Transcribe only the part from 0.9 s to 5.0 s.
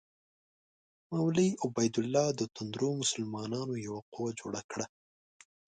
مولوي عبیدالله د توندرو مسلمانانو یوه قوه جوړه کړه.